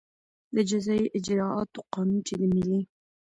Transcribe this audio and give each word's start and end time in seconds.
د 0.55 0.57
جزایي 0.69 1.05
اجراآتو 1.17 1.79
قانون 1.93 2.19
چې 2.27 2.33
د 2.39 2.41
ملي 2.53 2.81